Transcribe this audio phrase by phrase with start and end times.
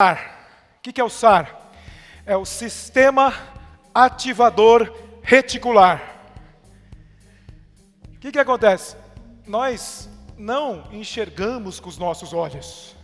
[0.00, 1.72] O que é o SAR?
[2.24, 3.34] É o Sistema
[3.92, 6.00] Ativador Reticular.
[8.14, 8.94] O que, que acontece?
[9.44, 12.94] Nós não enxergamos com os nossos olhos,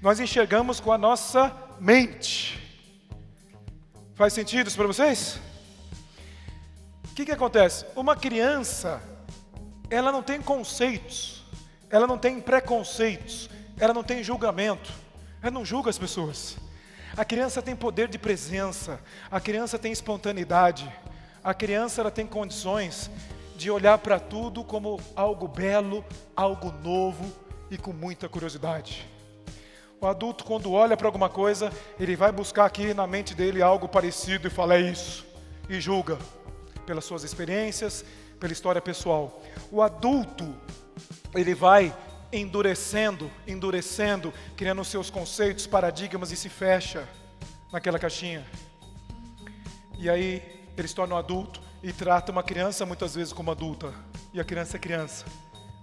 [0.00, 2.58] nós enxergamos com a nossa mente.
[4.14, 5.38] Faz sentido isso para vocês?
[7.10, 7.84] O que, que acontece?
[7.94, 9.02] Uma criança,
[9.90, 11.44] ela não tem conceitos,
[11.90, 14.90] ela não tem preconceitos, ela não tem julgamento,
[15.42, 16.56] ela não julga as pessoas.
[17.16, 19.00] A criança tem poder de presença,
[19.30, 20.90] a criança tem espontaneidade,
[21.42, 23.10] a criança ela tem condições
[23.56, 26.04] de olhar para tudo como algo belo,
[26.36, 27.32] algo novo
[27.70, 29.06] e com muita curiosidade.
[30.00, 33.88] O adulto, quando olha para alguma coisa, ele vai buscar aqui na mente dele algo
[33.88, 35.26] parecido e fala: é isso,
[35.68, 36.16] e julga,
[36.86, 38.04] pelas suas experiências,
[38.38, 39.42] pela história pessoal.
[39.72, 40.54] O adulto,
[41.34, 41.92] ele vai
[42.32, 47.08] endurecendo, endurecendo, criando seus conceitos, paradigmas e se fecha
[47.72, 48.44] naquela caixinha.
[49.98, 50.42] E aí
[50.76, 53.92] ele se torna um adulto e trata uma criança muitas vezes como adulta.
[54.32, 55.24] E a criança é criança.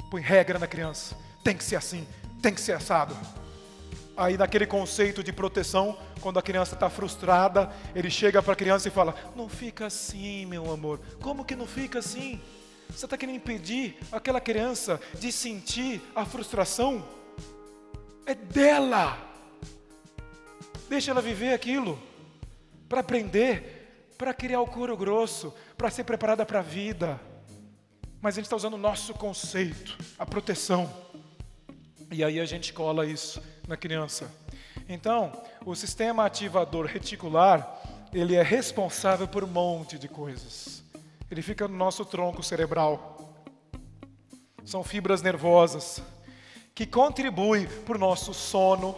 [0.10, 1.18] Põe regra na criança.
[1.44, 2.08] Tem que ser assim,
[2.42, 3.16] tem que ser assado.
[4.18, 8.88] Aí naquele conceito de proteção, quando a criança está frustrada, ele chega para a criança
[8.88, 11.00] e fala: Não fica assim, meu amor.
[11.22, 12.42] Como que não fica assim?
[12.90, 17.06] Você está querendo impedir aquela criança de sentir a frustração?
[18.26, 19.18] É dela.
[20.88, 22.02] Deixa ela viver aquilo
[22.88, 27.20] para aprender, para criar o couro grosso, para ser preparada para a vida.
[28.22, 30.92] Mas a gente está usando o nosso conceito, a proteção.
[32.12, 34.32] E aí a gente cola isso na criança.
[34.88, 35.32] Então,
[35.66, 37.82] o sistema ativador reticular,
[38.14, 40.85] ele é responsável por um monte de coisas.
[41.30, 43.34] Ele fica no nosso tronco cerebral.
[44.64, 46.02] São fibras nervosas
[46.74, 48.96] que contribuem para o nosso sono,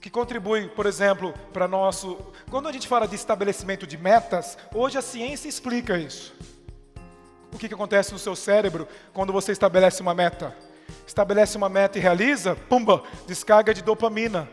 [0.00, 2.18] que contribui, por exemplo, para nosso.
[2.50, 6.34] Quando a gente fala de estabelecimento de metas, hoje a ciência explica isso.
[7.52, 10.56] O que, que acontece no seu cérebro quando você estabelece uma meta?
[11.06, 14.48] Estabelece uma meta e realiza, pumba, descarga de dopamina.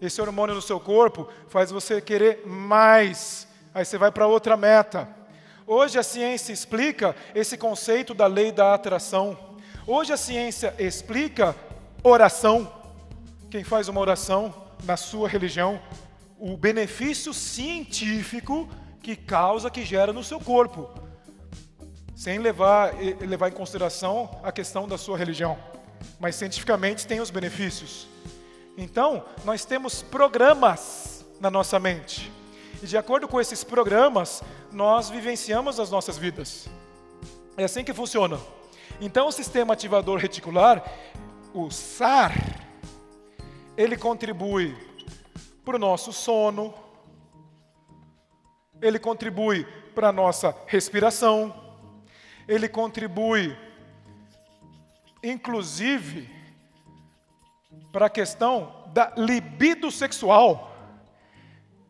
[0.00, 3.48] Esse hormônio no seu corpo faz você querer mais.
[3.72, 5.08] Aí você vai para outra meta.
[5.68, 9.36] Hoje a ciência explica esse conceito da lei da atração.
[9.84, 11.56] Hoje a ciência explica
[12.04, 12.72] oração.
[13.50, 14.54] Quem faz uma oração
[14.84, 15.82] na sua religião,
[16.38, 18.68] o benefício científico
[19.02, 20.88] que causa, que gera no seu corpo,
[22.14, 25.58] sem levar, levar em consideração a questão da sua religião.
[26.20, 28.06] Mas cientificamente tem os benefícios.
[28.78, 32.30] Então, nós temos programas na nossa mente.
[32.82, 34.42] E de acordo com esses programas,
[34.76, 36.68] nós vivenciamos as nossas vidas.
[37.56, 38.38] É assim que funciona.
[39.00, 40.84] Então, o sistema ativador reticular,
[41.54, 42.34] o SAR,
[43.74, 44.76] ele contribui
[45.64, 46.74] para o nosso sono,
[48.82, 51.54] ele contribui para a nossa respiração,
[52.46, 53.56] ele contribui,
[55.22, 56.28] inclusive,
[57.90, 60.75] para a questão da libido sexual.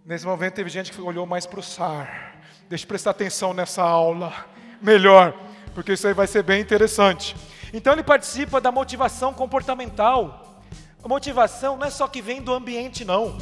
[0.07, 2.39] Nesse momento teve gente que olhou mais para o SAR.
[2.69, 4.33] Deixa eu prestar atenção nessa aula
[4.81, 5.35] melhor,
[5.75, 7.35] porque isso aí vai ser bem interessante.
[7.73, 10.63] Então ele participa da motivação comportamental.
[11.03, 13.37] A motivação não é só que vem do ambiente, não.